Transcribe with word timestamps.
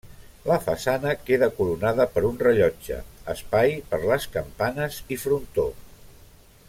La 0.51 0.55
façana 0.67 1.11
queda 1.27 1.49
coronada 1.59 2.07
per 2.15 2.23
un 2.29 2.39
rellotge, 2.47 2.97
espai 3.35 3.77
per 3.93 4.01
les 4.13 4.27
campanes 4.39 4.99
i 5.17 5.21
frontó. 5.27 5.69